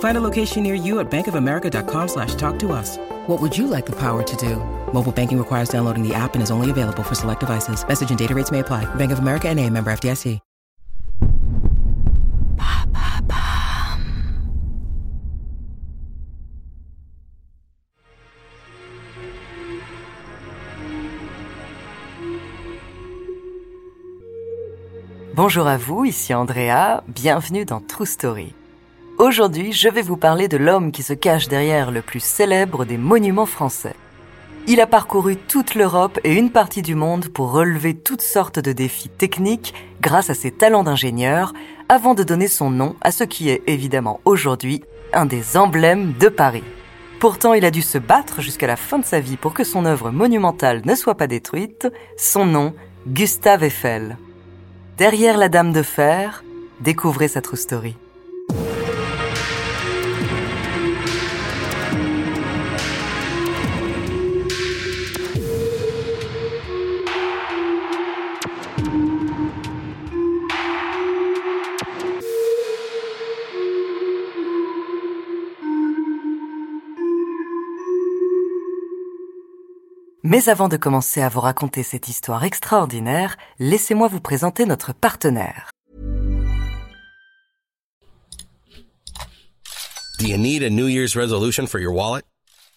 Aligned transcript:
Find 0.00 0.16
a 0.16 0.20
location 0.20 0.64
near 0.64 0.74
you 0.74 0.98
at 0.98 1.08
bankofamerica.com 1.08 2.08
slash 2.08 2.34
talk 2.34 2.58
to 2.58 2.72
us. 2.72 2.96
What 3.28 3.40
would 3.40 3.56
you 3.56 3.68
like 3.68 3.86
the 3.86 3.96
power 3.96 4.24
to 4.24 4.36
do? 4.36 4.56
Mobile 4.92 5.12
banking 5.12 5.38
requires 5.38 5.68
downloading 5.68 6.02
the 6.02 6.14
app 6.14 6.34
and 6.34 6.42
is 6.42 6.50
only 6.50 6.70
available 6.72 7.04
for 7.04 7.14
select 7.14 7.40
devices. 7.40 7.86
Message 7.86 8.10
and 8.10 8.18
data 8.18 8.34
rates 8.34 8.50
may 8.50 8.58
apply. 8.58 8.92
Bank 8.96 9.12
of 9.12 9.20
America 9.20 9.48
and 9.48 9.60
a 9.60 9.70
member 9.70 9.92
FDIC. 9.92 10.40
Bonjour 25.38 25.68
à 25.68 25.76
vous, 25.76 26.04
ici 26.04 26.34
Andrea, 26.34 27.04
bienvenue 27.06 27.64
dans 27.64 27.78
True 27.78 28.06
Story. 28.06 28.57
Aujourd'hui, 29.18 29.72
je 29.72 29.88
vais 29.88 30.02
vous 30.02 30.16
parler 30.16 30.46
de 30.46 30.56
l'homme 30.56 30.92
qui 30.92 31.02
se 31.02 31.12
cache 31.12 31.48
derrière 31.48 31.90
le 31.90 32.02
plus 32.02 32.22
célèbre 32.22 32.84
des 32.84 32.96
monuments 32.96 33.46
français. 33.46 33.96
Il 34.68 34.80
a 34.80 34.86
parcouru 34.86 35.36
toute 35.36 35.74
l'Europe 35.74 36.20
et 36.22 36.34
une 36.34 36.52
partie 36.52 36.82
du 36.82 36.94
monde 36.94 37.26
pour 37.28 37.50
relever 37.50 37.94
toutes 37.94 38.22
sortes 38.22 38.60
de 38.60 38.70
défis 38.70 39.08
techniques 39.08 39.74
grâce 40.00 40.30
à 40.30 40.34
ses 40.34 40.52
talents 40.52 40.84
d'ingénieur, 40.84 41.52
avant 41.88 42.14
de 42.14 42.22
donner 42.22 42.46
son 42.46 42.70
nom 42.70 42.94
à 43.00 43.10
ce 43.10 43.24
qui 43.24 43.48
est 43.48 43.62
évidemment 43.66 44.20
aujourd'hui 44.24 44.84
un 45.12 45.26
des 45.26 45.56
emblèmes 45.56 46.12
de 46.12 46.28
Paris. 46.28 46.64
Pourtant, 47.18 47.54
il 47.54 47.64
a 47.64 47.72
dû 47.72 47.82
se 47.82 47.98
battre 47.98 48.40
jusqu'à 48.40 48.68
la 48.68 48.76
fin 48.76 49.00
de 49.00 49.04
sa 49.04 49.18
vie 49.18 49.36
pour 49.36 49.52
que 49.52 49.64
son 49.64 49.84
œuvre 49.84 50.12
monumentale 50.12 50.82
ne 50.84 50.94
soit 50.94 51.16
pas 51.16 51.26
détruite. 51.26 51.88
Son 52.16 52.46
nom, 52.46 52.72
Gustave 53.08 53.64
Eiffel. 53.64 54.16
Derrière 54.96 55.38
la 55.38 55.48
Dame 55.48 55.72
de 55.72 55.82
Fer, 55.82 56.44
découvrez 56.78 57.26
sa 57.26 57.40
true 57.40 57.56
story. 57.56 57.96
Mais 80.30 80.50
avant 80.50 80.68
de 80.68 80.76
commencer 80.76 81.22
à 81.22 81.30
vous 81.30 81.40
raconter 81.40 81.82
cette 81.82 82.06
histoire 82.06 82.44
extraordinaire, 82.44 83.38
laissez-moi 83.58 84.08
vous 84.08 84.20
présenter 84.20 84.66
notre 84.66 84.92
partenaire. 84.92 85.70
Do 90.18 90.26
you 90.26 90.36
need 90.36 90.62
a 90.62 90.68
New 90.68 90.86
Year's 90.86 91.16
resolution 91.16 91.66
for 91.66 91.80
your 91.80 91.92
wallet? 91.92 92.24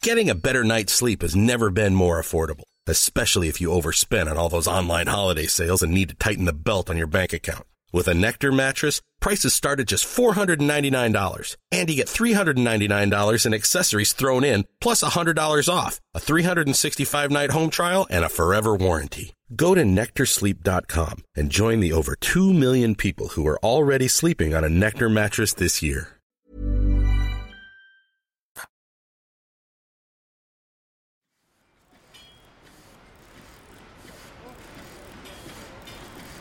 Getting 0.01 0.29
a 0.29 0.33
better 0.33 0.63
night's 0.63 0.93
sleep 0.93 1.21
has 1.21 1.35
never 1.35 1.69
been 1.69 1.93
more 1.93 2.21
affordable, 2.21 2.63
especially 2.87 3.49
if 3.49 3.59
you 3.59 3.69
overspend 3.71 4.31
on 4.31 4.37
all 4.37 4.47
those 4.47 4.65
online 4.65 5.07
holiday 5.07 5.47
sales 5.47 5.83
and 5.83 5.91
need 5.91 6.07
to 6.07 6.15
tighten 6.15 6.45
the 6.45 6.53
belt 6.53 6.89
on 6.89 6.95
your 6.95 7.07
bank 7.07 7.33
account. 7.33 7.65
With 7.93 8.07
a 8.07 8.13
Nectar 8.13 8.53
mattress, 8.53 9.01
prices 9.19 9.53
start 9.53 9.81
at 9.81 9.87
just 9.87 10.05
$499, 10.05 11.57
and 11.71 11.89
you 11.89 11.95
get 11.95 12.07
$399 12.07 13.45
in 13.45 13.53
accessories 13.53 14.13
thrown 14.13 14.45
in, 14.45 14.65
plus 14.79 15.03
$100 15.03 15.67
off, 15.67 15.99
a 16.13 16.19
365-night 16.19 17.51
home 17.51 17.69
trial, 17.69 18.07
and 18.09 18.23
a 18.23 18.29
forever 18.29 18.75
warranty. 18.75 19.33
Go 19.53 19.75
to 19.75 19.83
NectarSleep.com 19.83 21.23
and 21.35 21.51
join 21.51 21.81
the 21.81 21.91
over 21.91 22.15
2 22.15 22.53
million 22.53 22.95
people 22.95 23.29
who 23.29 23.45
are 23.45 23.59
already 23.59 24.07
sleeping 24.07 24.55
on 24.55 24.63
a 24.63 24.69
Nectar 24.69 25.09
mattress 25.09 25.53
this 25.53 25.81
year. 25.81 26.20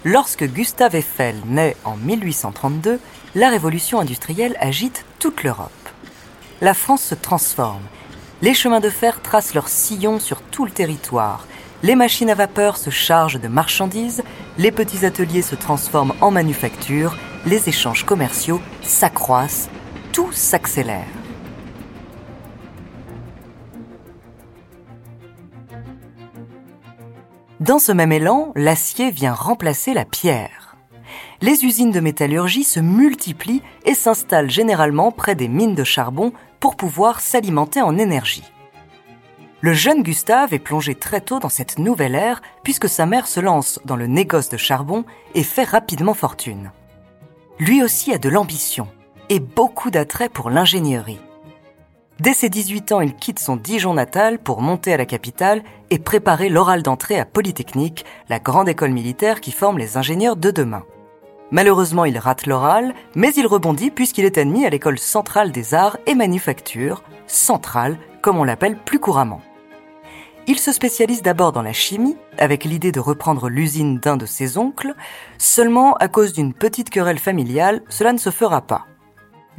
Lorsque 0.04 0.44
Gustave 0.44 0.96
Eiffel 0.96 1.36
naît 1.44 1.76
en 1.84 1.94
1832, 1.94 2.98
la 3.34 3.50
révolution 3.50 4.00
industrielle 4.00 4.56
agite 4.58 5.04
toute 5.18 5.42
l'Europe. 5.42 5.70
La 6.62 6.72
France 6.72 7.02
se 7.02 7.14
transforme. 7.14 7.82
Les 8.40 8.54
chemins 8.54 8.80
de 8.80 8.88
fer 8.88 9.20
tracent 9.20 9.52
leurs 9.52 9.68
sillons 9.68 10.18
sur 10.18 10.40
tout 10.40 10.64
le 10.64 10.70
territoire. 10.70 11.46
Les 11.82 11.96
machines 11.96 12.30
à 12.30 12.34
vapeur 12.34 12.78
se 12.78 12.88
chargent 12.88 13.40
de 13.40 13.48
marchandises, 13.48 14.22
les 14.56 14.72
petits 14.72 15.04
ateliers 15.04 15.42
se 15.42 15.54
transforment 15.54 16.14
en 16.22 16.30
manufactures, 16.30 17.18
les 17.44 17.68
échanges 17.68 18.06
commerciaux 18.06 18.62
s'accroissent, 18.82 19.68
tout 20.14 20.32
s'accélère. 20.32 21.19
Dans 27.70 27.78
ce 27.78 27.92
même 27.92 28.10
élan, 28.10 28.50
l'acier 28.56 29.12
vient 29.12 29.32
remplacer 29.32 29.94
la 29.94 30.04
pierre. 30.04 30.76
Les 31.40 31.64
usines 31.64 31.92
de 31.92 32.00
métallurgie 32.00 32.64
se 32.64 32.80
multiplient 32.80 33.62
et 33.84 33.94
s'installent 33.94 34.50
généralement 34.50 35.12
près 35.12 35.36
des 35.36 35.46
mines 35.46 35.76
de 35.76 35.84
charbon 35.84 36.32
pour 36.58 36.74
pouvoir 36.74 37.20
s'alimenter 37.20 37.80
en 37.80 37.96
énergie. 37.96 38.42
Le 39.60 39.72
jeune 39.72 40.02
Gustave 40.02 40.52
est 40.52 40.58
plongé 40.58 40.96
très 40.96 41.20
tôt 41.20 41.38
dans 41.38 41.48
cette 41.48 41.78
nouvelle 41.78 42.16
ère 42.16 42.42
puisque 42.64 42.88
sa 42.88 43.06
mère 43.06 43.28
se 43.28 43.38
lance 43.38 43.78
dans 43.84 43.94
le 43.94 44.08
négoce 44.08 44.48
de 44.48 44.56
charbon 44.56 45.04
et 45.36 45.44
fait 45.44 45.62
rapidement 45.62 46.14
fortune. 46.14 46.72
Lui 47.60 47.84
aussi 47.84 48.12
a 48.12 48.18
de 48.18 48.28
l'ambition 48.28 48.88
et 49.28 49.38
beaucoup 49.38 49.92
d'attrait 49.92 50.28
pour 50.28 50.50
l'ingénierie. 50.50 51.20
Dès 52.20 52.34
ses 52.34 52.50
18 52.50 52.92
ans, 52.92 53.00
il 53.00 53.14
quitte 53.14 53.38
son 53.38 53.56
Dijon 53.56 53.94
natal 53.94 54.38
pour 54.38 54.60
monter 54.60 54.92
à 54.92 54.98
la 54.98 55.06
capitale 55.06 55.62
et 55.88 55.98
préparer 55.98 56.50
l'oral 56.50 56.82
d'entrée 56.82 57.18
à 57.18 57.24
Polytechnique, 57.24 58.04
la 58.28 58.38
grande 58.38 58.68
école 58.68 58.90
militaire 58.90 59.40
qui 59.40 59.52
forme 59.52 59.78
les 59.78 59.96
ingénieurs 59.96 60.36
de 60.36 60.50
demain. 60.50 60.84
Malheureusement, 61.50 62.04
il 62.04 62.18
rate 62.18 62.46
l'oral, 62.46 62.92
mais 63.14 63.32
il 63.32 63.46
rebondit 63.46 63.90
puisqu'il 63.90 64.26
est 64.26 64.36
admis 64.36 64.66
à 64.66 64.70
l'école 64.70 64.98
centrale 64.98 65.50
des 65.50 65.72
arts 65.72 65.96
et 66.06 66.14
manufactures, 66.14 67.02
centrale 67.26 67.96
comme 68.20 68.36
on 68.36 68.44
l'appelle 68.44 68.76
plus 68.76 68.98
couramment. 68.98 69.40
Il 70.46 70.58
se 70.58 70.72
spécialise 70.72 71.22
d'abord 71.22 71.52
dans 71.52 71.62
la 71.62 71.72
chimie, 71.72 72.18
avec 72.36 72.64
l'idée 72.64 72.92
de 72.92 73.00
reprendre 73.00 73.48
l'usine 73.48 73.98
d'un 73.98 74.18
de 74.18 74.26
ses 74.26 74.58
oncles, 74.58 74.94
seulement 75.38 75.94
à 75.94 76.08
cause 76.08 76.34
d'une 76.34 76.52
petite 76.52 76.90
querelle 76.90 77.18
familiale, 77.18 77.80
cela 77.88 78.12
ne 78.12 78.18
se 78.18 78.30
fera 78.30 78.60
pas. 78.60 78.84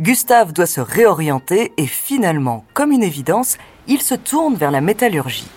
Gustave 0.02 0.52
doit 0.52 0.66
se 0.66 0.82
réorienter 0.82 1.74
et 1.78 1.86
finalement, 1.86 2.66
comme 2.74 2.92
une 2.92 3.04
évidence, 3.04 3.60
il 3.86 4.02
se 4.02 4.16
tourne 4.16 4.56
vers 4.56 4.72
la 4.72 4.82
métallurgie. 4.82 5.48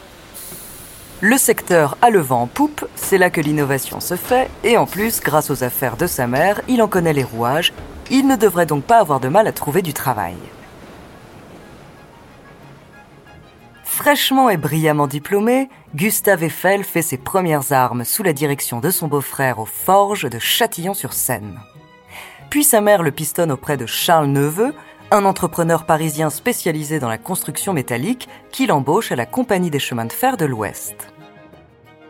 Le 1.22 1.38
secteur 1.38 1.96
a 2.02 2.10
le 2.10 2.20
vent 2.20 2.42
en 2.42 2.46
poupe, 2.46 2.86
c'est 2.94 3.16
là 3.16 3.30
que 3.30 3.40
l'innovation 3.40 4.00
se 4.00 4.16
fait, 4.16 4.50
et 4.62 4.76
en 4.76 4.84
plus, 4.84 5.20
grâce 5.20 5.48
aux 5.48 5.64
affaires 5.64 5.96
de 5.96 6.06
sa 6.06 6.26
mère, 6.26 6.60
il 6.68 6.82
en 6.82 6.88
connaît 6.88 7.14
les 7.14 7.24
rouages, 7.24 7.72
il 8.10 8.26
ne 8.26 8.36
devrait 8.36 8.66
donc 8.66 8.84
pas 8.84 8.98
avoir 8.98 9.18
de 9.18 9.28
mal 9.28 9.46
à 9.46 9.52
trouver 9.52 9.80
du 9.80 9.94
travail. 9.94 10.36
Fraîchement 13.82 14.50
et 14.50 14.58
brillamment 14.58 15.06
diplômé, 15.06 15.70
Gustave 15.94 16.42
Eiffel 16.42 16.84
fait 16.84 17.00
ses 17.00 17.16
premières 17.16 17.72
armes 17.72 18.04
sous 18.04 18.22
la 18.22 18.34
direction 18.34 18.80
de 18.80 18.90
son 18.90 19.08
beau-frère 19.08 19.58
aux 19.58 19.64
forges 19.64 20.28
de 20.28 20.38
Châtillon-sur-Seine. 20.38 21.58
Puis 22.54 22.62
sa 22.62 22.80
mère 22.80 23.02
le 23.02 23.10
pistonne 23.10 23.50
auprès 23.50 23.76
de 23.76 23.84
Charles 23.84 24.28
Neveu, 24.28 24.76
un 25.10 25.24
entrepreneur 25.24 25.84
parisien 25.86 26.30
spécialisé 26.30 27.00
dans 27.00 27.08
la 27.08 27.18
construction 27.18 27.72
métallique 27.72 28.28
qu'il 28.52 28.70
embauche 28.70 29.10
à 29.10 29.16
la 29.16 29.26
Compagnie 29.26 29.72
des 29.72 29.80
chemins 29.80 30.04
de 30.04 30.12
fer 30.12 30.36
de 30.36 30.44
l'Ouest. 30.44 30.94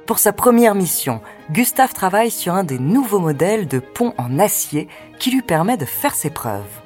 Pour 0.06 0.19
sa 0.19 0.35
première 0.35 0.75
mission, 0.75 1.23
Gustave 1.50 1.94
travaille 1.94 2.31
sur 2.31 2.52
un 2.52 2.62
des 2.62 2.79
nouveaux 2.79 3.20
modèles 3.20 3.67
de 3.67 3.79
pont 3.79 4.12
en 4.19 4.38
acier 4.38 4.87
qui 5.19 5.31
lui 5.31 5.41
permet 5.41 5.79
de 5.79 5.87
faire 5.87 6.14
ses 6.14 6.29
preuves. 6.29 6.82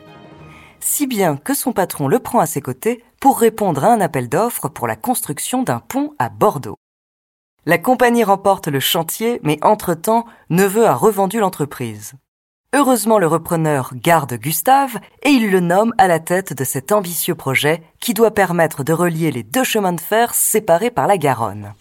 Si 0.78 1.08
bien 1.08 1.36
que 1.36 1.52
son 1.52 1.72
patron 1.72 2.06
le 2.06 2.20
prend 2.20 2.38
à 2.38 2.46
ses 2.46 2.60
côtés 2.60 3.02
pour 3.20 3.40
répondre 3.40 3.82
à 3.82 3.92
un 3.92 4.00
appel 4.00 4.28
d'offres 4.28 4.68
pour 4.68 4.86
la 4.86 4.94
construction 4.94 5.64
d'un 5.64 5.80
pont 5.80 6.14
à 6.20 6.28
Bordeaux. 6.28 6.78
La 7.66 7.78
compagnie 7.78 8.22
remporte 8.22 8.68
le 8.68 8.78
chantier, 8.78 9.40
mais 9.42 9.58
entre-temps, 9.62 10.26
Neveu 10.48 10.86
a 10.86 10.94
revendu 10.94 11.40
l'entreprise. 11.40 12.14
Heureusement, 12.74 13.18
le 13.18 13.26
repreneur 13.26 13.92
garde 13.94 14.34
Gustave 14.34 14.98
et 15.22 15.30
il 15.30 15.50
le 15.50 15.60
nomme 15.60 15.94
à 15.98 16.06
la 16.06 16.20
tête 16.20 16.52
de 16.52 16.64
cet 16.64 16.92
ambitieux 16.92 17.34
projet 17.34 17.82
qui 18.00 18.14
doit 18.14 18.34
permettre 18.34 18.84
de 18.84 18.92
relier 18.92 19.30
les 19.30 19.42
deux 19.42 19.64
chemins 19.64 19.92
de 19.92 20.00
fer 20.00 20.34
séparés 20.34 20.90
par 20.90 21.06
la 21.06 21.18
Garonne 21.18 21.72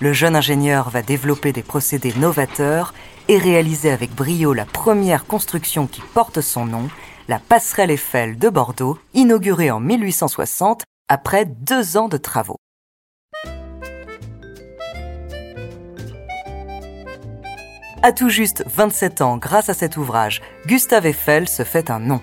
le 0.00 0.12
jeune 0.12 0.36
ingénieur 0.36 0.90
va 0.90 1.02
développer 1.02 1.52
des 1.52 1.62
procédés 1.62 2.14
novateurs 2.16 2.94
et 3.28 3.38
réaliser 3.38 3.90
avec 3.90 4.14
brio 4.14 4.52
la 4.52 4.64
première 4.64 5.26
construction 5.26 5.86
qui 5.86 6.00
porte 6.14 6.40
son 6.40 6.66
nom, 6.66 6.88
la 7.26 7.38
passerelle 7.38 7.90
Eiffel 7.90 8.38
de 8.38 8.48
Bordeaux, 8.48 8.98
inaugurée 9.14 9.70
en 9.70 9.80
1860 9.80 10.82
après 11.08 11.44
deux 11.44 11.96
ans 11.96 12.08
de 12.08 12.16
travaux. 12.16 12.58
À 18.00 18.12
tout 18.12 18.28
juste 18.28 18.62
27 18.68 19.22
ans, 19.22 19.38
grâce 19.38 19.68
à 19.70 19.74
cet 19.74 19.96
ouvrage, 19.96 20.40
Gustave 20.66 21.06
Eiffel 21.06 21.48
se 21.48 21.64
fait 21.64 21.90
un 21.90 21.98
nom. 21.98 22.20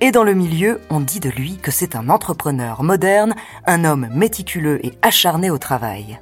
Et 0.00 0.10
dans 0.10 0.24
le 0.24 0.32
milieu, 0.32 0.80
on 0.88 1.00
dit 1.00 1.20
de 1.20 1.28
lui 1.28 1.58
que 1.58 1.70
c'est 1.70 1.96
un 1.96 2.08
entrepreneur 2.08 2.82
moderne, 2.82 3.34
un 3.66 3.84
homme 3.84 4.08
méticuleux 4.14 4.84
et 4.84 4.92
acharné 5.02 5.50
au 5.50 5.58
travail. 5.58 6.18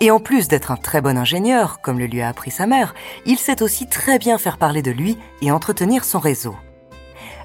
Et 0.00 0.12
en 0.12 0.20
plus 0.20 0.46
d'être 0.46 0.70
un 0.70 0.76
très 0.76 1.00
bon 1.00 1.18
ingénieur, 1.18 1.80
comme 1.80 1.98
le 1.98 2.06
lui 2.06 2.22
a 2.22 2.28
appris 2.28 2.52
sa 2.52 2.66
mère, 2.66 2.94
il 3.26 3.36
sait 3.36 3.62
aussi 3.62 3.88
très 3.88 4.20
bien 4.20 4.38
faire 4.38 4.58
parler 4.58 4.82
de 4.82 4.92
lui 4.92 5.18
et 5.42 5.50
entretenir 5.50 6.04
son 6.04 6.20
réseau. 6.20 6.54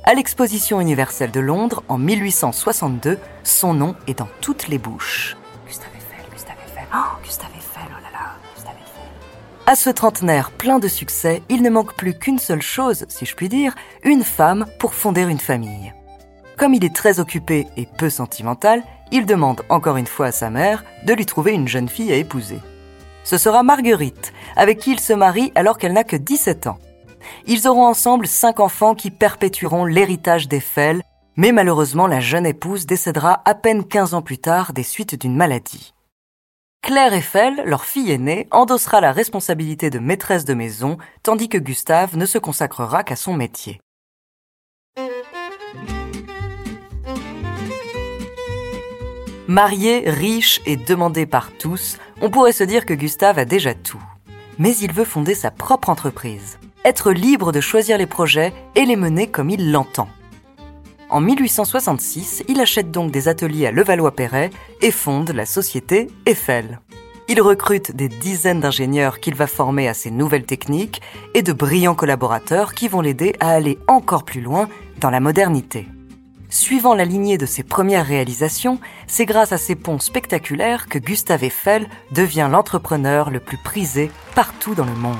À 0.03 0.13
l'exposition 0.13 0.79
universelle 0.79 1.31
de 1.31 1.39
Londres, 1.39 1.83
en 1.87 1.97
1862, 1.97 3.17
son 3.43 3.73
nom 3.73 3.95
est 4.05 4.19
dans 4.19 4.29
toutes 4.39 4.67
les 4.67 4.77
bouches. 4.77 5.35
À 9.67 9.75
ce 9.75 9.89
trentenaire 9.89 10.51
plein 10.51 10.77
de 10.77 10.87
succès, 10.87 11.41
il 11.49 11.63
ne 11.63 11.71
manque 11.71 11.95
plus 11.95 12.13
qu'une 12.13 12.37
seule 12.37 12.61
chose, 12.61 13.05
si 13.09 13.25
je 13.25 13.35
puis 13.35 13.49
dire, 13.49 13.73
une 14.03 14.23
femme 14.23 14.67
pour 14.77 14.93
fonder 14.93 15.23
une 15.23 15.39
famille. 15.39 15.91
Comme 16.55 16.75
il 16.75 16.85
est 16.85 16.95
très 16.95 17.19
occupé 17.19 17.65
et 17.75 17.87
peu 17.97 18.11
sentimental, 18.11 18.83
il 19.11 19.25
demande 19.25 19.63
encore 19.69 19.97
une 19.97 20.05
fois 20.05 20.27
à 20.27 20.31
sa 20.31 20.51
mère 20.51 20.83
de 21.07 21.13
lui 21.13 21.25
trouver 21.25 21.53
une 21.53 21.67
jeune 21.67 21.89
fille 21.89 22.13
à 22.13 22.15
épouser. 22.15 22.59
Ce 23.23 23.39
sera 23.39 23.63
Marguerite, 23.63 24.33
avec 24.55 24.77
qui 24.77 24.91
il 24.91 24.99
se 24.99 25.13
marie 25.13 25.51
alors 25.55 25.79
qu'elle 25.79 25.93
n'a 25.93 26.03
que 26.03 26.15
17 26.15 26.67
ans. 26.67 26.77
Ils 27.47 27.67
auront 27.67 27.87
ensemble 27.87 28.27
cinq 28.27 28.59
enfants 28.59 28.93
qui 28.93 29.09
perpétueront 29.09 29.85
l'héritage 29.85 30.47
d'Eiffel, 30.47 31.01
mais 31.37 31.51
malheureusement 31.51 32.05
la 32.05 32.19
jeune 32.19 32.45
épouse 32.45 32.85
décédera 32.85 33.41
à 33.45 33.55
peine 33.55 33.83
15 33.83 34.13
ans 34.13 34.21
plus 34.21 34.37
tard 34.37 34.73
des 34.73 34.83
suites 34.83 35.19
d'une 35.19 35.35
maladie. 35.35 35.94
Claire 36.85 37.13
Eiffel, 37.13 37.63
leur 37.65 37.83
fille 37.83 38.11
aînée, 38.11 38.47
endossera 38.51 39.01
la 39.01 39.11
responsabilité 39.11 39.89
de 39.89 39.97
maîtresse 39.97 40.45
de 40.45 40.53
maison, 40.53 40.99
tandis 41.23 41.49
que 41.49 41.57
Gustave 41.57 42.15
ne 42.15 42.27
se 42.27 42.37
consacrera 42.37 43.03
qu'à 43.03 43.15
son 43.15 43.33
métier. 43.33 43.81
Marié, 49.47 50.03
riche 50.11 50.61
et 50.67 50.77
demandé 50.77 51.25
par 51.25 51.51
tous, 51.57 51.97
on 52.21 52.29
pourrait 52.29 52.51
se 52.51 52.63
dire 52.63 52.85
que 52.85 52.93
Gustave 52.93 53.39
a 53.39 53.45
déjà 53.45 53.73
tout. 53.73 54.03
Mais 54.59 54.77
il 54.77 54.93
veut 54.93 55.05
fonder 55.05 55.33
sa 55.33 55.49
propre 55.49 55.89
entreprise, 55.89 56.59
être 56.83 57.11
libre 57.11 57.51
de 57.51 57.61
choisir 57.61 57.97
les 57.97 58.05
projets 58.05 58.53
et 58.75 58.85
les 58.85 58.95
mener 58.95 59.25
comme 59.25 59.49
il 59.49 59.71
l'entend. 59.71 60.07
En 61.09 61.21
1866, 61.21 62.43
il 62.47 62.59
achète 62.59 62.89
donc 62.89 63.11
des 63.11 63.27
ateliers 63.27 63.67
à 63.67 63.71
Levallois-Perret 63.71 64.49
et 64.81 64.91
fonde 64.91 65.29
la 65.31 65.45
société 65.45 66.07
Eiffel. 66.25 66.79
Il 67.27 67.41
recrute 67.41 67.95
des 67.95 68.09
dizaines 68.09 68.59
d'ingénieurs 68.59 69.19
qu'il 69.19 69.35
va 69.35 69.45
former 69.45 69.87
à 69.87 69.93
ses 69.93 70.09
nouvelles 70.09 70.45
techniques 70.45 71.01
et 71.35 71.43
de 71.43 71.53
brillants 71.53 71.95
collaborateurs 71.95 72.73
qui 72.73 72.87
vont 72.87 73.01
l'aider 73.01 73.35
à 73.39 73.51
aller 73.51 73.77
encore 73.87 74.25
plus 74.25 74.41
loin 74.41 74.67
dans 74.99 75.11
la 75.11 75.19
modernité. 75.19 75.87
Suivant 76.49 76.95
la 76.95 77.05
lignée 77.05 77.37
de 77.37 77.45
ses 77.45 77.63
premières 77.63 78.05
réalisations, 78.05 78.79
c'est 79.07 79.25
grâce 79.25 79.51
à 79.51 79.57
ces 79.57 79.75
ponts 79.75 79.99
spectaculaires 79.99 80.87
que 80.87 80.99
Gustave 80.99 81.43
Eiffel 81.43 81.87
devient 82.11 82.47
l'entrepreneur 82.51 83.29
le 83.29 83.39
plus 83.39 83.57
prisé 83.57 84.09
partout 84.33 84.73
dans 84.73 84.85
le 84.85 84.95
monde. 84.95 85.19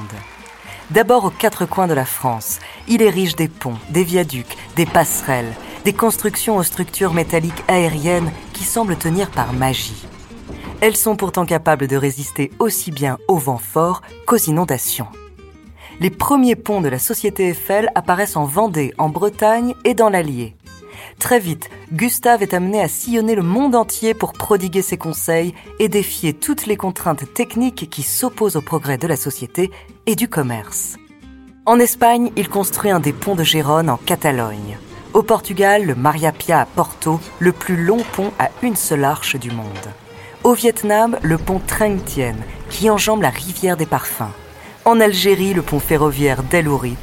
D'abord 0.92 1.26
aux 1.26 1.32
quatre 1.32 1.66
coins 1.66 1.88
de 1.88 1.96
la 1.96 2.06
France, 2.06 2.60
il 2.88 3.02
érige 3.02 3.36
des 3.36 3.48
ponts, 3.48 3.80
des 3.90 4.04
viaducs, 4.04 4.56
des 4.76 4.86
passerelles, 4.86 5.54
des 5.86 5.94
constructions 5.94 6.58
aux 6.58 6.64
structures 6.64 7.14
métalliques 7.14 7.64
aériennes 7.68 8.32
qui 8.54 8.64
semblent 8.64 8.98
tenir 8.98 9.30
par 9.30 9.54
magie. 9.54 10.08
Elles 10.82 10.98
sont 10.98 11.16
pourtant 11.16 11.46
capables 11.46 11.88
de 11.88 11.96
résister 11.96 12.52
aussi 12.58 12.92
bien 12.92 13.20
aux 13.28 13.38
vents 13.38 13.60
forts 13.60 14.02
qu'aux 14.26 14.36
inondations. 14.36 15.08
Les 16.00 16.10
premiers 16.10 16.56
ponts 16.56 16.82
de 16.82 16.90
la 16.90 16.98
société 16.98 17.50
Eiffel 17.50 17.92
apparaissent 17.94 18.36
en 18.36 18.46
Vendée, 18.46 18.94
en 18.98 19.10
Bretagne 19.10 19.76
et 19.86 19.94
dans 19.94 20.10
l'Allier. 20.10 20.56
Très 21.20 21.40
vite, 21.40 21.70
Gustave 21.94 22.42
est 22.42 22.56
amené 22.56 22.82
à 22.82 22.88
sillonner 22.88 23.36
le 23.36 23.44
monde 23.44 23.76
entier 23.76 24.16
pour 24.16 24.34
prodiguer 24.34 24.82
ses 24.82 24.98
conseils 24.98 25.54
et 25.80 25.88
défier 25.88 26.34
toutes 26.34 26.66
les 26.66 26.78
contraintes 26.78 27.32
techniques 27.34 27.90
qui 27.92 28.02
s'opposent 28.02 28.56
au 28.56 28.62
progrès 28.62 28.98
de 28.98 29.08
la 29.08 29.16
société 29.16 29.70
et 30.08 30.16
du 30.16 30.28
commerce. 30.28 30.98
En 31.68 31.80
Espagne, 31.80 32.32
il 32.36 32.50
construit 32.50 32.92
un 32.92 33.00
des 33.00 33.14
ponts 33.14 33.36
de 33.36 33.44
Gérone 33.44 33.90
en 33.90 33.98
Catalogne. 33.98 34.78
Au 35.16 35.24
Portugal, 35.24 35.86
le 35.86 35.96
Maria 35.96 36.34
Pia 36.34 36.60
à 36.60 36.66
Porto, 36.66 37.22
le 37.40 37.54
plus 37.54 37.78
long 37.78 38.04
pont 38.12 38.34
à 38.38 38.50
une 38.62 38.76
seule 38.76 39.06
arche 39.06 39.38
du 39.38 39.50
monde. 39.50 39.66
Au 40.44 40.54
Vietnam, 40.54 41.18
le 41.22 41.38
pont 41.38 41.62
Trang 41.66 41.96
Tien, 42.06 42.36
qui 42.70 42.90
enjambe 42.90 43.22
la 43.22 43.30
rivière 43.30 43.78
des 43.78 43.86
parfums. 43.86 44.34
En 44.84 45.00
Algérie, 45.00 45.54
le 45.54 45.62
pont 45.62 45.80
ferroviaire 45.80 46.44
d'El 46.44 46.68
Ourit 46.68 46.98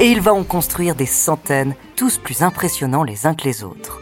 et 0.00 0.10
il 0.10 0.20
va 0.20 0.34
en 0.34 0.42
construire 0.42 0.96
des 0.96 1.06
centaines, 1.06 1.76
tous 1.94 2.18
plus 2.18 2.42
impressionnants 2.42 3.04
les 3.04 3.28
uns 3.28 3.34
que 3.36 3.44
les 3.44 3.62
autres. 3.62 4.01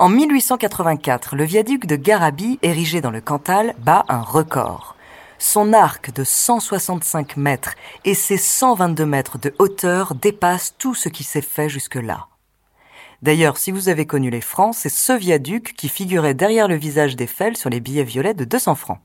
En 0.00 0.10
1884, 0.10 1.34
le 1.34 1.42
viaduc 1.42 1.86
de 1.86 1.96
Garabi, 1.96 2.60
érigé 2.62 3.00
dans 3.00 3.10
le 3.10 3.20
Cantal, 3.20 3.74
bat 3.80 4.04
un 4.08 4.20
record. 4.20 4.94
Son 5.40 5.72
arc 5.72 6.12
de 6.12 6.22
165 6.22 7.36
mètres 7.36 7.74
et 8.04 8.14
ses 8.14 8.36
122 8.36 9.04
mètres 9.04 9.38
de 9.38 9.52
hauteur 9.58 10.14
dépassent 10.14 10.76
tout 10.78 10.94
ce 10.94 11.08
qui 11.08 11.24
s'est 11.24 11.40
fait 11.40 11.68
jusque-là. 11.68 12.28
D'ailleurs, 13.22 13.58
si 13.58 13.72
vous 13.72 13.88
avez 13.88 14.06
connu 14.06 14.30
les 14.30 14.40
francs, 14.40 14.76
c'est 14.76 14.88
ce 14.88 15.12
viaduc 15.12 15.74
qui 15.76 15.88
figurait 15.88 16.34
derrière 16.34 16.68
le 16.68 16.76
visage 16.76 17.16
d'Eiffel 17.16 17.56
sur 17.56 17.68
les 17.68 17.80
billets 17.80 18.04
violets 18.04 18.34
de 18.34 18.44
200 18.44 18.76
francs. 18.76 19.00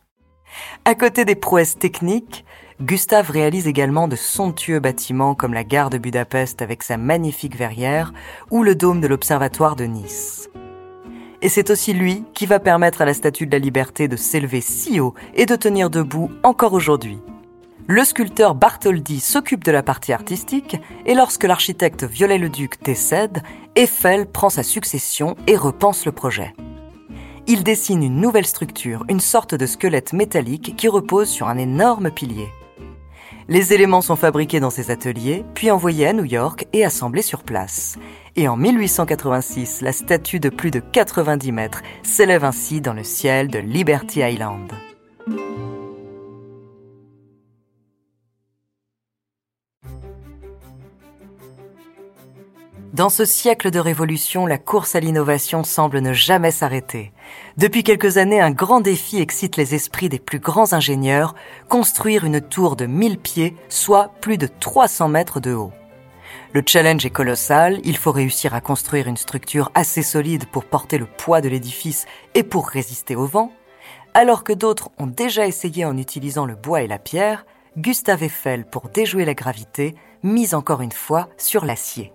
À 0.86 0.94
côté 0.94 1.26
des 1.26 1.34
prouesses 1.34 1.80
techniques, 1.80 2.46
Gustave 2.80 3.32
réalise 3.32 3.68
également 3.68 4.08
de 4.08 4.16
somptueux 4.16 4.80
bâtiments 4.80 5.34
comme 5.34 5.56
la 5.56 5.64
gare 5.64 5.90
de 5.90 5.98
Budapest 5.98 6.62
avec 6.62 6.84
sa 6.84 6.98
magnifique 6.98 7.56
verrière 7.56 8.14
ou 8.52 8.62
le 8.62 8.76
dôme 8.76 9.02
de 9.02 9.08
l'Observatoire 9.08 9.76
de 9.76 9.86
Nice. 9.86 10.52
Et 11.44 11.50
c'est 11.50 11.70
aussi 11.70 11.92
lui 11.92 12.24
qui 12.34 12.46
va 12.46 12.62
permettre 12.62 13.02
à 13.02 13.06
la 13.06 13.14
Statue 13.14 13.46
de 13.46 13.52
la 13.52 13.60
Liberté 13.60 14.08
de 14.08 14.16
s'élever 14.16 14.62
si 14.62 15.02
haut 15.02 15.14
et 15.36 15.46
de 15.46 15.58
tenir 15.58 15.90
debout 15.90 16.32
encore 16.42 16.72
aujourd'hui. 16.72 17.20
Le 17.86 18.06
sculpteur 18.06 18.56
Bartholdi 18.56 19.20
s'occupe 19.20 19.66
de 19.66 19.72
la 19.74 19.84
partie 19.84 20.14
artistique 20.14 20.78
et 21.06 21.14
lorsque 21.14 21.44
l'architecte 21.44 22.06
Viollet-le-Duc 22.06 22.82
décède, 22.82 23.44
Eiffel 23.76 24.26
prend 24.26 24.50
sa 24.50 24.64
succession 24.64 25.36
et 25.46 25.58
repense 25.58 26.06
le 26.06 26.14
projet. 26.14 26.56
Il 27.46 27.66
dessine 27.66 28.04
une 28.04 28.22
nouvelle 28.22 28.46
structure, 28.46 29.04
une 29.10 29.20
sorte 29.20 29.54
de 29.54 29.66
squelette 29.66 30.14
métallique 30.14 30.78
qui 30.78 30.88
repose 30.88 31.28
sur 31.28 31.50
un 31.50 31.58
énorme 31.58 32.10
pilier. 32.10 32.48
Les 33.50 33.74
éléments 33.74 34.02
sont 34.02 34.16
fabriqués 34.16 34.60
dans 34.60 34.70
ses 34.70 34.90
ateliers, 34.90 35.44
puis 35.54 35.70
envoyés 35.70 36.08
à 36.08 36.14
New 36.14 36.24
York 36.24 36.66
et 36.72 36.86
assemblés 36.86 37.22
sur 37.22 37.44
place. 37.44 37.98
Et 38.36 38.48
en 38.48 38.56
1886, 38.56 39.82
la 39.82 39.92
statue 39.92 40.40
de 40.40 40.50
plus 40.50 40.72
de 40.72 40.80
90 40.80 41.52
mètres 41.52 41.82
s'élève 42.04 42.46
ainsi 42.46 42.80
dans 42.80 42.94
le 42.94 43.04
ciel 43.04 43.50
de 43.50 43.60
Liberty 43.60 44.22
Island. 44.22 44.72
Dans 52.94 53.10
ce 53.10 53.26
siècle 53.26 53.72
de 53.72 53.80
révolution, 53.80 54.46
la 54.46 54.60
course 54.60 54.94
à 54.94 55.00
l'innovation 55.00 55.64
semble 55.64 55.98
ne 55.98 56.14
jamais 56.14 56.52
s'arrêter. 56.52 57.12
Depuis 57.58 57.84
quelques 57.84 58.18
années, 58.18 58.40
un 58.40 58.52
grand 58.52 58.82
défi 58.82 59.18
excite 59.18 59.58
les 59.58 59.74
esprits 59.74 60.10
des 60.10 60.20
plus 60.20 60.38
grands 60.38 60.74
ingénieurs, 60.74 61.34
construire 61.70 62.24
une 62.24 62.40
tour 62.40 62.76
de 62.76 62.86
1000 62.86 63.18
pieds, 63.18 63.56
soit 63.68 64.12
plus 64.22 64.38
de 64.38 64.46
300 64.46 65.10
mètres 65.10 65.40
de 65.40 65.56
haut. 65.56 65.72
Le 66.54 66.62
challenge 66.64 67.04
est 67.04 67.10
colossal, 67.10 67.80
il 67.84 67.98
faut 67.98 68.12
réussir 68.12 68.54
à 68.54 68.62
construire 68.62 69.08
une 69.08 69.18
structure 69.18 69.72
assez 69.74 70.04
solide 70.04 70.46
pour 70.46 70.64
porter 70.64 71.00
le 71.00 71.08
poids 71.08 71.42
de 71.42 71.50
l'édifice 71.50 72.06
et 72.36 72.44
pour 72.44 72.68
résister 72.68 73.16
au 73.16 73.26
vent. 73.26 73.52
Alors 74.14 74.44
que 74.44 74.54
d'autres 74.54 74.92
ont 75.00 75.08
déjà 75.08 75.48
essayé 75.48 75.84
en 75.84 75.98
utilisant 75.98 76.46
le 76.46 76.54
bois 76.54 76.84
et 76.84 76.88
la 76.88 77.00
pierre, 77.00 77.48
Gustave 77.76 78.22
Eiffel, 78.22 78.66
pour 78.66 78.90
déjouer 78.90 79.26
la 79.26 79.34
gravité, 79.34 79.96
mise 80.22 80.54
encore 80.54 80.82
une 80.82 80.92
fois 80.92 81.28
sur 81.40 81.66
l'acier. 81.66 82.14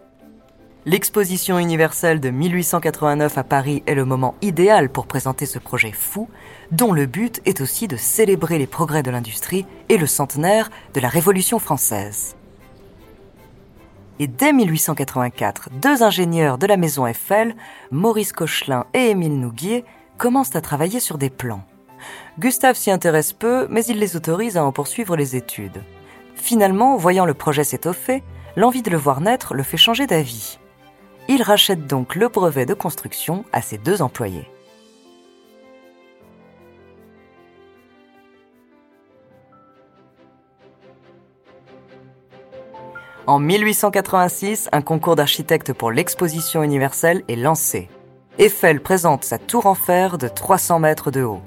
L'exposition 0.89 1.59
universelle 1.59 2.19
de 2.19 2.31
1889 2.31 3.37
à 3.37 3.45
Paris 3.45 3.83
est 3.85 3.95
le 3.95 4.07
moment 4.07 4.37
idéal 4.41 4.89
pour 4.89 5.07
présenter 5.07 5.45
ce 5.45 5.59
projet 5.59 5.93
fou, 5.93 6.31
dont 6.71 6.95
le 6.95 7.05
but 7.05 7.43
est 7.45 7.61
aussi 7.61 7.89
de 7.89 7.99
célébrer 7.99 8.57
les 8.59 8.67
progrès 8.67 9.03
de 9.03 9.11
l'industrie 9.11 9.67
et 9.91 9.99
le 9.99 10.07
centenaire 10.07 10.71
de 10.95 11.01
la 11.01 11.11
Révolution 11.11 11.59
française. 11.59 12.37
Et 14.19 14.29
dès 14.29 14.55
1884, 14.55 15.69
deux 15.73 16.03
ingénieurs 16.03 16.57
de 16.57 16.67
la 16.67 16.79
maison 16.79 17.07
Eiffel, 17.07 17.55
Maurice 17.91 18.33
Cochelin 18.33 18.87
et 18.95 19.11
Émile 19.11 19.39
Nouguier, 19.39 19.85
commencent 20.17 20.57
à 20.57 20.63
travailler 20.63 21.01
sur 21.01 21.19
des 21.19 21.29
plans. 21.29 21.65
Gustave 22.39 22.77
s'y 22.77 22.91
intéresse 22.91 23.35
peu, 23.35 23.67
mais 23.69 23.85
il 23.85 23.99
les 23.99 24.17
autorise 24.17 24.57
à 24.57 24.65
en 24.65 24.73
poursuivre 24.73 25.19
les 25.19 25.37
études. 25.37 25.83
Finalement, 26.35 26.97
voyant 26.97 27.27
le 27.27 27.35
projet 27.35 27.65
s'étoffer, 27.65 28.23
l'envie 28.57 28.81
de 28.81 28.91
le 28.91 28.97
voir 28.97 29.21
naître 29.21 29.53
le 29.53 29.63
fait 29.63 29.77
changer 29.77 30.07
d'avis. 30.07 30.58
Il 31.31 31.43
rachète 31.43 31.87
donc 31.87 32.15
le 32.15 32.29
brevet 32.29 32.65
de 32.65 32.73
construction 32.73 33.45
à 33.53 33.61
ses 33.61 33.77
deux 33.77 34.01
employés. 34.01 34.49
En 43.27 43.39
1886, 43.41 44.71
un 44.73 44.81
concours 44.81 45.15
d'architectes 45.15 45.75
pour 45.75 45.93
l'exposition 45.93 46.63
universelle 46.63 47.23
est 47.29 47.37
lancé. 47.37 47.91
Eiffel 48.39 48.81
présente 48.81 49.23
sa 49.23 49.37
tour 49.37 49.67
en 49.67 49.75
fer 49.75 50.17
de 50.17 50.29
300 50.29 50.79
mètres 50.79 51.11
de 51.11 51.23
haut. 51.25 51.43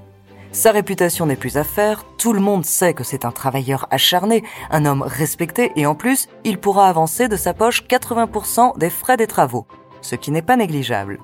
Sa 0.51 0.71
réputation 0.71 1.25
n'est 1.25 1.37
plus 1.37 1.55
à 1.55 1.63
faire, 1.63 2.03
tout 2.17 2.33
le 2.33 2.41
monde 2.41 2.65
sait 2.65 2.93
que 2.93 3.05
c'est 3.05 3.23
un 3.23 3.31
travailleur 3.31 3.87
acharné, 3.89 4.43
un 4.69 4.85
homme 4.85 5.01
respecté 5.01 5.71
et 5.77 5.85
en 5.85 5.95
plus, 5.95 6.27
il 6.43 6.57
pourra 6.57 6.89
avancer 6.89 7.29
de 7.29 7.37
sa 7.37 7.53
poche 7.53 7.83
80% 7.87 8.77
des 8.77 8.89
frais 8.89 9.15
des 9.15 9.27
travaux, 9.27 9.65
ce 10.01 10.15
qui 10.15 10.29
n'est 10.29 10.41
pas 10.41 10.57
négligeable. 10.57 11.19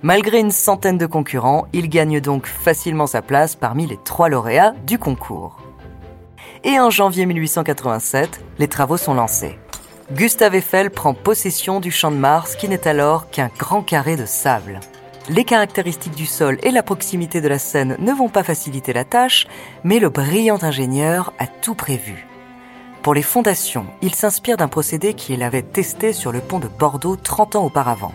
Malgré 0.00 0.38
une 0.38 0.52
centaine 0.52 0.98
de 0.98 1.06
concurrents, 1.06 1.66
il 1.72 1.88
gagne 1.88 2.20
donc 2.20 2.46
facilement 2.46 3.08
sa 3.08 3.20
place 3.20 3.56
parmi 3.56 3.86
les 3.86 3.98
trois 4.04 4.28
lauréats 4.28 4.74
du 4.86 4.98
concours. 4.98 5.58
Et 6.62 6.78
en 6.78 6.90
janvier 6.90 7.26
1887, 7.26 8.40
les 8.60 8.68
travaux 8.68 8.96
sont 8.96 9.14
lancés. 9.14 9.58
Gustave 10.12 10.54
Eiffel 10.54 10.90
prend 10.90 11.14
possession 11.14 11.80
du 11.80 11.90
champ 11.90 12.12
de 12.12 12.16
Mars 12.16 12.54
qui 12.54 12.68
n'est 12.68 12.86
alors 12.86 13.30
qu'un 13.30 13.50
grand 13.58 13.82
carré 13.82 14.14
de 14.16 14.26
sable. 14.26 14.78
Les 15.28 15.44
caractéristiques 15.44 16.16
du 16.16 16.26
sol 16.26 16.58
et 16.64 16.72
la 16.72 16.82
proximité 16.82 17.40
de 17.40 17.46
la 17.46 17.60
Seine 17.60 17.96
ne 18.00 18.12
vont 18.12 18.28
pas 18.28 18.42
faciliter 18.42 18.92
la 18.92 19.04
tâche, 19.04 19.46
mais 19.84 20.00
le 20.00 20.08
brillant 20.08 20.58
ingénieur 20.62 21.32
a 21.38 21.46
tout 21.46 21.76
prévu. 21.76 22.26
Pour 23.02 23.14
les 23.14 23.22
fondations, 23.22 23.86
il 24.00 24.14
s'inspire 24.14 24.56
d'un 24.56 24.66
procédé 24.68 25.14
qu'il 25.14 25.44
avait 25.44 25.62
testé 25.62 26.12
sur 26.12 26.32
le 26.32 26.40
pont 26.40 26.58
de 26.58 26.66
Bordeaux 26.66 27.16
30 27.16 27.56
ans 27.56 27.64
auparavant. 27.64 28.12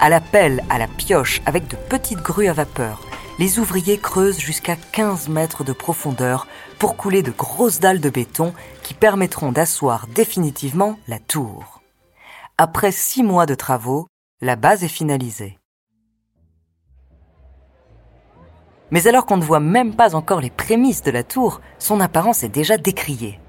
À 0.00 0.10
la 0.10 0.20
pelle, 0.20 0.62
à 0.68 0.78
la 0.78 0.88
pioche, 0.88 1.40
avec 1.46 1.66
de 1.68 1.76
petites 1.76 2.22
grues 2.22 2.48
à 2.48 2.52
vapeur, 2.52 3.00
les 3.38 3.58
ouvriers 3.58 3.98
creusent 3.98 4.40
jusqu'à 4.40 4.76
15 4.76 5.28
mètres 5.28 5.64
de 5.64 5.72
profondeur 5.72 6.46
pour 6.78 6.96
couler 6.96 7.22
de 7.22 7.30
grosses 7.30 7.80
dalles 7.80 8.00
de 8.00 8.10
béton 8.10 8.52
qui 8.82 8.92
permettront 8.92 9.52
d'asseoir 9.52 10.06
définitivement 10.08 10.98
la 11.08 11.18
tour. 11.18 11.81
Après 12.64 12.92
six 12.92 13.24
mois 13.24 13.44
de 13.44 13.56
travaux, 13.56 14.06
la 14.40 14.54
base 14.54 14.84
est 14.84 14.88
finalisée. 14.88 15.58
Mais 18.92 19.08
alors 19.08 19.26
qu'on 19.26 19.36
ne 19.36 19.42
voit 19.42 19.58
même 19.58 19.96
pas 19.96 20.14
encore 20.14 20.40
les 20.40 20.48
prémices 20.50 21.02
de 21.02 21.10
la 21.10 21.24
tour, 21.24 21.60
son 21.80 21.98
apparence 21.98 22.44
est 22.44 22.48
déjà 22.48 22.78
décriée. 22.78 23.40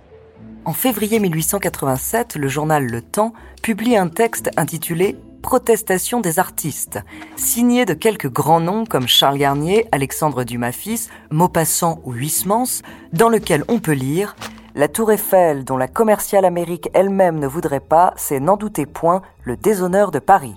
En 0.65 0.74
février 0.74 1.20
1887, 1.20 2.38
le 2.38 2.48
journal 2.48 2.88
Le 2.88 3.03
Temps 3.03 3.34
publie 3.62 3.98
un 3.98 4.08
texte 4.08 4.50
intitulé 4.58 5.15
Protestation 5.43 6.20
des 6.20 6.39
artistes, 6.39 7.00
signé 7.36 7.86
de 7.86 7.93
quelques 7.93 8.32
grands 8.32 8.62
noms 8.62 8.86
comme 8.88 9.08
Charles 9.08 9.38
Garnier, 9.38 9.86
Alexandre 9.91 10.43
Dumas 10.43 10.72
fils, 10.72 11.12
Maupassant 11.29 12.01
ou 12.03 12.13
Huysmans, 12.13 12.82
dans 13.12 13.29
lequel 13.29 13.63
on 13.67 13.77
peut 13.77 13.91
lire 13.91 14.36
la 14.75 14.88
tour 14.88 15.12
Eiffel, 15.12 15.63
dont 15.63 15.77
la 15.77 15.88
commerciale 15.88 16.46
Amérique 16.46 16.89
elle-même 16.94 17.39
ne 17.39 17.48
voudrait 17.48 17.80
pas, 17.80 18.13
c'est 18.18 18.39
n'en 18.39 18.58
doutez 18.58 18.86
point 18.86 19.22
le 19.44 19.56
déshonneur 19.56 20.12
de 20.12 20.20
Paris. 20.20 20.56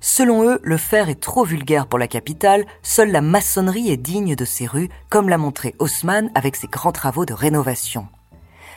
Selon 0.00 0.44
eux, 0.44 0.60
le 0.62 0.76
fer 0.76 1.08
est 1.08 1.20
trop 1.20 1.44
vulgaire 1.44 1.86
pour 1.86 1.98
la 1.98 2.08
capitale, 2.08 2.66
seule 2.82 3.10
la 3.10 3.20
maçonnerie 3.20 3.90
est 3.90 3.96
digne 3.96 4.36
de 4.36 4.44
ces 4.44 4.66
rues, 4.66 4.88
comme 5.10 5.28
l'a 5.28 5.38
montré 5.38 5.74
Haussmann 5.78 6.30
avec 6.34 6.56
ses 6.56 6.68
grands 6.68 6.92
travaux 6.92 7.24
de 7.24 7.34
rénovation. 7.34 8.06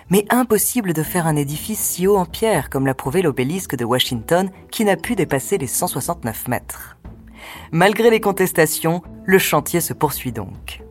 Mais 0.10 0.26
impossible 0.30 0.94
de 0.94 1.04
faire 1.04 1.28
un 1.28 1.36
édifice 1.36 1.80
si 1.80 2.08
haut 2.08 2.18
en 2.18 2.26
pierre, 2.26 2.70
comme 2.70 2.86
l'a 2.86 2.96
prouvé 2.96 3.22
l'obélisque 3.22 3.76
de 3.76 3.86
Washington, 3.86 4.50
qui 4.72 4.84
n'a 4.84 4.98
pu 4.98 5.16
dépasser 5.16 5.58
les 5.58 5.68
169 5.68 6.48
mètres. 6.48 6.98
Malgré 7.72 8.10
les 8.10 8.20
contestations, 8.20 9.02
le 9.26 9.38
chantier 9.38 9.80
se 9.80 9.94
poursuit 9.94 10.32
donc. 10.32 10.82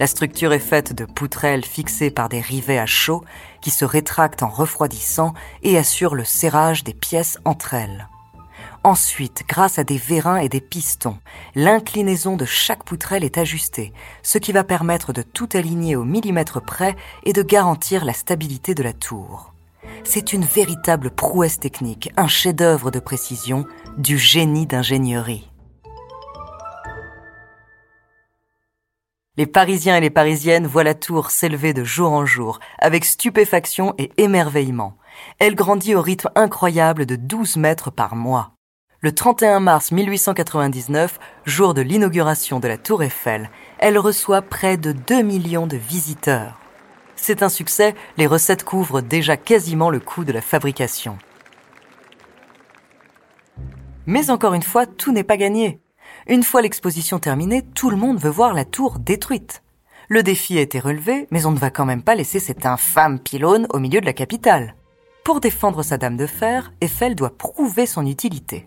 La 0.00 0.06
structure 0.06 0.54
est 0.54 0.58
faite 0.58 0.94
de 0.94 1.04
poutrelles 1.04 1.64
fixées 1.64 2.10
par 2.10 2.30
des 2.30 2.40
rivets 2.40 2.78
à 2.78 2.86
chaud 2.86 3.22
qui 3.60 3.68
se 3.70 3.84
rétractent 3.84 4.42
en 4.42 4.48
refroidissant 4.48 5.34
et 5.62 5.76
assurent 5.76 6.14
le 6.14 6.24
serrage 6.24 6.84
des 6.84 6.94
pièces 6.94 7.38
entre 7.44 7.74
elles. 7.74 8.08
Ensuite, 8.82 9.44
grâce 9.46 9.78
à 9.78 9.84
des 9.84 9.98
vérins 9.98 10.38
et 10.38 10.48
des 10.48 10.62
pistons, 10.62 11.18
l'inclinaison 11.54 12.38
de 12.38 12.46
chaque 12.46 12.82
poutrelle 12.84 13.24
est 13.24 13.36
ajustée, 13.36 13.92
ce 14.22 14.38
qui 14.38 14.52
va 14.52 14.64
permettre 14.64 15.12
de 15.12 15.20
tout 15.20 15.50
aligner 15.52 15.96
au 15.96 16.04
millimètre 16.04 16.62
près 16.62 16.96
et 17.24 17.34
de 17.34 17.42
garantir 17.42 18.06
la 18.06 18.14
stabilité 18.14 18.74
de 18.74 18.82
la 18.82 18.94
tour. 18.94 19.52
C'est 20.04 20.32
une 20.32 20.46
véritable 20.46 21.10
prouesse 21.10 21.60
technique, 21.60 22.10
un 22.16 22.26
chef-d'œuvre 22.26 22.90
de 22.90 23.00
précision, 23.00 23.66
du 23.98 24.16
génie 24.16 24.64
d'ingénierie. 24.64 25.49
Les 29.40 29.46
Parisiens 29.46 29.96
et 29.96 30.02
les 30.02 30.10
Parisiennes 30.10 30.66
voient 30.66 30.84
la 30.84 30.92
tour 30.92 31.30
s'élever 31.30 31.72
de 31.72 31.82
jour 31.82 32.12
en 32.12 32.26
jour, 32.26 32.60
avec 32.78 33.06
stupéfaction 33.06 33.94
et 33.96 34.12
émerveillement. 34.18 34.98
Elle 35.38 35.54
grandit 35.54 35.94
au 35.94 36.02
rythme 36.02 36.28
incroyable 36.34 37.06
de 37.06 37.16
12 37.16 37.56
mètres 37.56 37.90
par 37.90 38.16
mois. 38.16 38.52
Le 39.00 39.14
31 39.14 39.60
mars 39.60 39.92
1899, 39.92 41.18
jour 41.46 41.72
de 41.72 41.80
l'inauguration 41.80 42.60
de 42.60 42.68
la 42.68 42.76
tour 42.76 43.02
Eiffel, 43.02 43.48
elle 43.78 43.96
reçoit 43.96 44.42
près 44.42 44.76
de 44.76 44.92
2 44.92 45.22
millions 45.22 45.66
de 45.66 45.78
visiteurs. 45.78 46.58
C'est 47.16 47.42
un 47.42 47.48
succès, 47.48 47.94
les 48.18 48.26
recettes 48.26 48.64
couvrent 48.64 49.00
déjà 49.00 49.38
quasiment 49.38 49.88
le 49.88 50.00
coût 50.00 50.24
de 50.24 50.32
la 50.32 50.42
fabrication. 50.42 51.16
Mais 54.04 54.28
encore 54.28 54.52
une 54.52 54.62
fois, 54.62 54.84
tout 54.84 55.12
n'est 55.12 55.24
pas 55.24 55.38
gagné. 55.38 55.80
Une 56.26 56.42
fois 56.42 56.62
l'exposition 56.62 57.18
terminée, 57.18 57.62
tout 57.74 57.90
le 57.90 57.96
monde 57.96 58.18
veut 58.18 58.30
voir 58.30 58.54
la 58.54 58.64
tour 58.64 58.98
détruite. 58.98 59.62
Le 60.08 60.22
défi 60.22 60.58
a 60.58 60.60
été 60.60 60.80
relevé, 60.80 61.28
mais 61.30 61.46
on 61.46 61.52
ne 61.52 61.58
va 61.58 61.70
quand 61.70 61.84
même 61.84 62.02
pas 62.02 62.14
laisser 62.14 62.40
cet 62.40 62.66
infâme 62.66 63.20
pylône 63.20 63.66
au 63.70 63.78
milieu 63.78 64.00
de 64.00 64.06
la 64.06 64.12
capitale. 64.12 64.74
Pour 65.24 65.40
défendre 65.40 65.82
sa 65.82 65.98
dame 65.98 66.16
de 66.16 66.26
fer, 66.26 66.72
Eiffel 66.80 67.14
doit 67.14 67.36
prouver 67.36 67.86
son 67.86 68.06
utilité. 68.06 68.66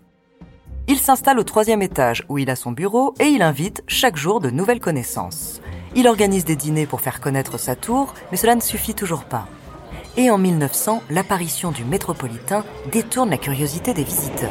Il 0.86 0.98
s'installe 0.98 1.38
au 1.38 1.44
troisième 1.44 1.82
étage 1.82 2.24
où 2.28 2.38
il 2.38 2.50
a 2.50 2.56
son 2.56 2.72
bureau 2.72 3.14
et 3.18 3.26
il 3.26 3.42
invite 3.42 3.82
chaque 3.86 4.16
jour 4.16 4.40
de 4.40 4.50
nouvelles 4.50 4.80
connaissances. 4.80 5.60
Il 5.96 6.08
organise 6.08 6.44
des 6.44 6.56
dîners 6.56 6.86
pour 6.86 7.00
faire 7.00 7.20
connaître 7.20 7.58
sa 7.58 7.76
tour, 7.76 8.14
mais 8.30 8.36
cela 8.36 8.54
ne 8.54 8.60
suffit 8.60 8.94
toujours 8.94 9.24
pas. 9.24 9.46
Et 10.16 10.30
en 10.30 10.38
1900, 10.38 11.02
l'apparition 11.10 11.72
du 11.72 11.84
métropolitain 11.84 12.64
détourne 12.92 13.30
la 13.30 13.38
curiosité 13.38 13.94
des 13.94 14.04
visiteurs. 14.04 14.50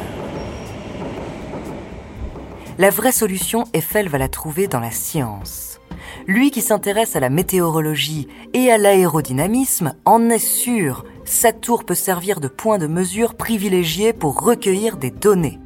La 2.76 2.90
vraie 2.90 3.12
solution, 3.12 3.64
Eiffel 3.72 4.08
va 4.08 4.18
la 4.18 4.28
trouver 4.28 4.66
dans 4.66 4.80
la 4.80 4.90
science. 4.90 5.78
Lui 6.26 6.50
qui 6.50 6.60
s'intéresse 6.60 7.14
à 7.14 7.20
la 7.20 7.30
météorologie 7.30 8.26
et 8.52 8.70
à 8.72 8.78
l'aérodynamisme 8.78 9.94
en 10.04 10.28
est 10.28 10.38
sûr, 10.38 11.04
sa 11.24 11.52
tour 11.52 11.84
peut 11.84 11.94
servir 11.94 12.40
de 12.40 12.48
point 12.48 12.78
de 12.78 12.88
mesure 12.88 13.36
privilégié 13.36 14.12
pour 14.12 14.40
recueillir 14.40 14.96
des 14.96 15.12
données. 15.12 15.60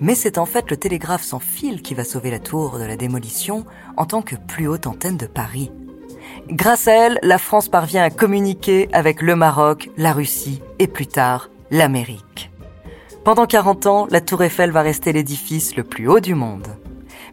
Mais 0.00 0.16
c'est 0.16 0.38
en 0.38 0.46
fait 0.46 0.70
le 0.70 0.76
télégraphe 0.76 1.22
sans 1.22 1.38
fil 1.38 1.82
qui 1.82 1.94
va 1.94 2.02
sauver 2.02 2.32
la 2.32 2.40
tour 2.40 2.80
de 2.80 2.84
la 2.84 2.96
démolition 2.96 3.64
en 3.96 4.04
tant 4.04 4.22
que 4.22 4.34
plus 4.34 4.66
haute 4.66 4.88
antenne 4.88 5.16
de 5.16 5.26
Paris. 5.26 5.70
Grâce 6.50 6.88
à 6.88 6.92
elle, 6.92 7.18
la 7.22 7.38
France 7.38 7.68
parvient 7.68 8.02
à 8.02 8.10
communiquer 8.10 8.88
avec 8.92 9.22
le 9.22 9.36
Maroc, 9.36 9.88
la 9.96 10.12
Russie 10.12 10.62
et 10.80 10.88
plus 10.88 11.06
tard 11.06 11.48
l'Amérique. 11.70 12.50
Pendant 13.28 13.44
40 13.44 13.84
ans, 13.84 14.06
la 14.10 14.22
tour 14.22 14.42
Eiffel 14.42 14.70
va 14.70 14.80
rester 14.80 15.12
l'édifice 15.12 15.76
le 15.76 15.84
plus 15.84 16.08
haut 16.08 16.18
du 16.18 16.34
monde. 16.34 16.66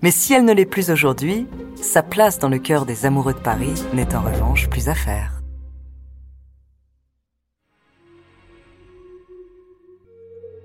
Mais 0.01 0.11
si 0.11 0.33
elle 0.33 0.43
ne 0.43 0.51
l'est 0.51 0.65
plus 0.65 0.91
aujourd'hui, 0.91 1.47
sa 1.81 2.03
place 2.03 2.37
dans 2.37 2.49
le 2.49 2.59
cœur 2.59 2.85
des 2.85 3.05
amoureux 3.05 3.33
de 3.33 3.39
Paris 3.39 3.81
n'est 3.93 4.13
en 4.13 4.19
revanche 4.19 4.67
plus 4.67 4.89
à 4.89 4.93
faire. 4.93 5.41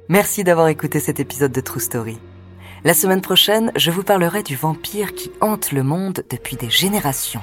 Merci 0.08 0.42
d'avoir 0.42 0.66
écouté 0.66 0.98
cet 0.98 1.20
épisode 1.20 1.52
de 1.52 1.60
True 1.60 1.78
Story. 1.78 2.18
La 2.82 2.92
semaine 2.92 3.20
prochaine, 3.20 3.70
je 3.76 3.92
vous 3.92 4.02
parlerai 4.02 4.42
du 4.42 4.56
vampire 4.56 5.14
qui 5.14 5.30
hante 5.40 5.70
le 5.70 5.84
monde 5.84 6.24
depuis 6.28 6.56
des 6.56 6.70
générations. 6.70 7.42